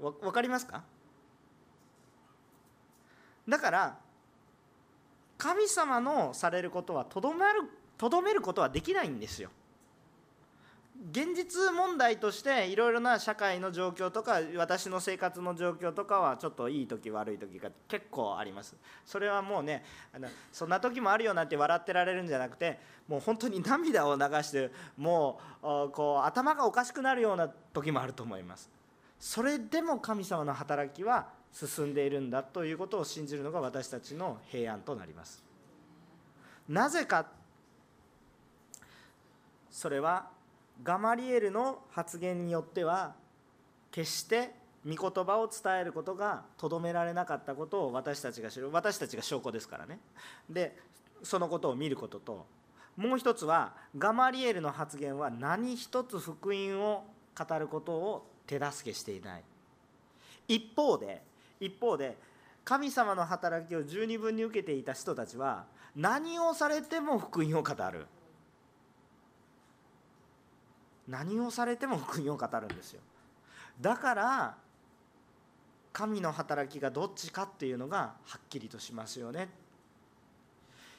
[0.00, 0.82] 分かりますか？
[3.48, 3.98] だから
[5.38, 7.62] 神様のされることはとどめる
[7.98, 9.50] とどめることはできないんですよ。
[11.12, 18.76] 現実問題としていろいろな社会の状況とか私の生活の状況とかはちょっといい時悪い時が結構あります。
[19.06, 19.82] それはもうね
[20.14, 22.78] あのそんな時もあるよなんて笑ってられるんじゃなくて
[23.08, 28.68] もう本当に涙を流してもうこう頭がおかしくなるような時もあると思います。
[29.20, 35.44] それでも神様の働きは進んでいるんだということを信じるのが私たちの平安となります。
[36.68, 37.26] なぜか
[39.70, 40.28] それは
[40.82, 43.14] ガマリエルの発言によっては
[43.90, 44.54] 決して
[44.86, 48.70] 御言葉を伝えることがとどめられなかったことを私たちが知る。
[48.70, 50.00] 私たちが証拠ですからね。
[50.48, 50.78] で
[51.22, 52.46] そのことを見ることと。
[52.96, 57.04] もう一つはガマリエルの発言は何一つ福音を
[57.36, 59.44] 語ることを手助けしていない。
[60.48, 61.22] 一方で
[61.60, 62.16] 一方で
[62.64, 68.06] 神様の働きを十二分に受けていた人たちは何をされても福音を語る。
[71.08, 73.00] 何をされても福音を語るんですよ。
[73.80, 74.56] だから
[75.92, 79.48] 神の働きがどっちかっていうのがはっきりとしますよね。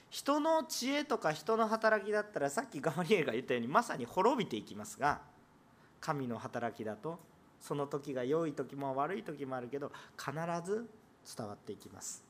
[0.10, 5.22] 人の知恵とか人の働きだったらさっきガマリエが言ったようにまさに滅びていきますが
[6.02, 7.18] 神の働きだと
[7.62, 10.32] その時が良い時も悪い時もあるけど必
[10.66, 10.90] ず
[11.38, 12.24] 伝わっていきます。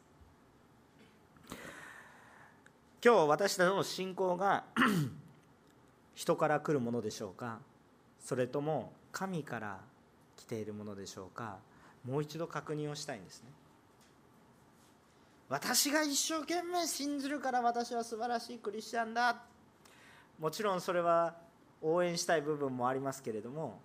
[3.03, 4.65] 今日私たちの信仰が
[6.13, 7.59] 人から来るものでしょうか？
[8.19, 9.79] それとも神から
[10.37, 11.57] 来ているものでしょうか？
[12.05, 13.49] もう一度確認をしたいんですね。
[15.49, 19.41] 私が一生懸命信じるから私は素晴らしいクリスチャンだ。
[20.39, 21.35] もちろんそれは
[21.81, 23.79] 応援したい部分もありますけれども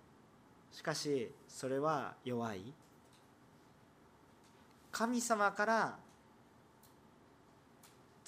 [0.71, 2.73] しかしそれは弱い。
[4.91, 5.97] 神様から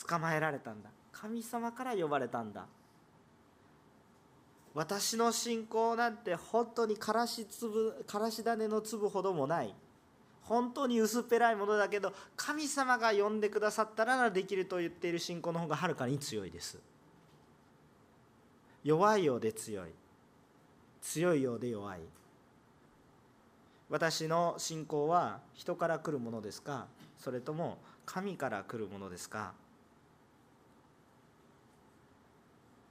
[0.07, 0.89] 捕まえられたんだ。
[1.11, 2.65] 神様から呼ばれたんだ。
[4.73, 9.73] 私の信仰なんて本当にからし粒からし種の粒ほどもない。
[10.43, 16.79] 本当に薄っぺらいものだけど神様が呼んでくださったらできると言っている信仰の方がはるかに強いです。
[18.83, 19.91] 弱いようで強い。
[21.01, 21.99] 強いようで弱い。
[23.89, 26.85] 私の信仰は人から来るものですか？
[27.17, 29.53] それとも神から来るものですか？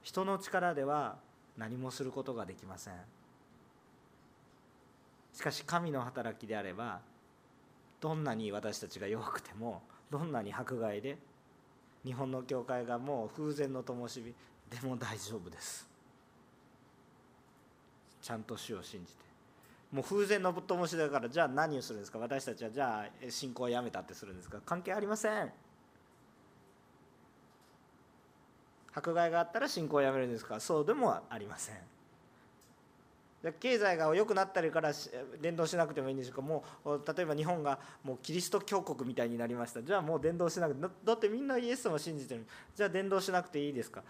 [0.03, 1.17] 人の力では
[1.57, 2.93] 何もすることができません。
[5.33, 6.99] しかし神の働きであれば
[8.01, 11.17] どんなに私たちが弱くてもどんなに迫害で
[12.03, 14.21] 日本の教会がもう風前の灯火
[14.69, 15.87] でも大丈夫です。
[18.21, 19.28] ちゃんと主を信じて。
[19.91, 22.19] もう風前の灯火だからじゃあ何をするんですか？
[22.19, 24.59] 私たちはじゃあ信仰をやめたってするんですか？
[24.65, 25.51] 関係ありません。
[28.93, 30.59] 迫害があったら信仰をやめるんですか？
[30.59, 31.75] そうでもありません。
[33.61, 34.91] 経済が良くなったりから
[35.41, 36.41] 伝道しなくてもいいんでしょうか？
[36.41, 39.81] もう例えば日本がもうキリスト教国みたいになりました。
[39.81, 42.45] じゃあもう伝道しなくてだってみんなイエス様信じてる。
[42.75, 44.03] じゃあ伝道しなくていいですか？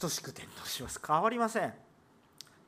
[0.00, 1.00] 等しく伝道します。
[1.06, 1.74] 変わりません。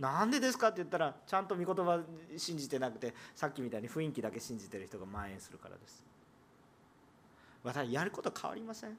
[0.00, 2.00] なんでですかって言ったらちゃんと御言葉
[2.38, 6.02] 信じてなくてさっきみたいに雰囲気だけ信じてる人が蔓延するからです。
[7.62, 8.96] 私やること変わりません。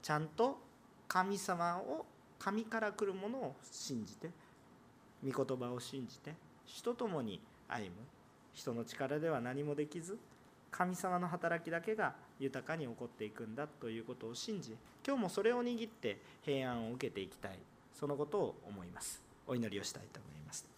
[0.00, 0.58] ちゃんと
[1.08, 2.06] 神様を
[2.38, 4.30] 神から来るものを信じて
[5.28, 7.92] 御言葉を信じて主と共に歩む。
[8.54, 10.18] 人の力では何もできず
[10.70, 14.76] 神様の働きだけが豊かに起こっていくんだということを信じ
[15.06, 17.58] 今日もそれを握って平安を受けていきたい。
[17.98, 19.20] そのことを思います。
[19.48, 20.77] お祈りをしたいと思います。